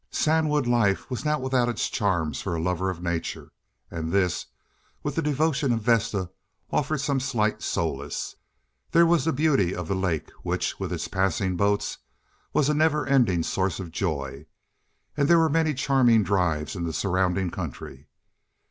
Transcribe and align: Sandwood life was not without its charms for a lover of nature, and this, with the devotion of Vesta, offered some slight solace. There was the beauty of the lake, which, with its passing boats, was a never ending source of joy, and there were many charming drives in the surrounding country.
Sandwood 0.09 0.65
life 0.65 1.11
was 1.11 1.23
not 1.23 1.43
without 1.43 1.69
its 1.69 1.87
charms 1.87 2.41
for 2.41 2.55
a 2.55 2.59
lover 2.59 2.89
of 2.89 3.03
nature, 3.03 3.51
and 3.91 4.11
this, 4.11 4.47
with 5.03 5.13
the 5.13 5.21
devotion 5.21 5.71
of 5.71 5.83
Vesta, 5.83 6.31
offered 6.71 7.01
some 7.01 7.19
slight 7.19 7.61
solace. 7.61 8.35
There 8.89 9.05
was 9.05 9.25
the 9.25 9.31
beauty 9.31 9.75
of 9.75 9.87
the 9.87 9.93
lake, 9.95 10.31
which, 10.41 10.79
with 10.79 10.91
its 10.91 11.07
passing 11.07 11.55
boats, 11.55 11.99
was 12.51 12.67
a 12.67 12.73
never 12.73 13.05
ending 13.05 13.43
source 13.43 13.79
of 13.79 13.91
joy, 13.91 14.47
and 15.15 15.27
there 15.27 15.37
were 15.37 15.49
many 15.49 15.75
charming 15.75 16.23
drives 16.23 16.75
in 16.75 16.83
the 16.83 16.93
surrounding 16.93 17.51
country. 17.51 18.07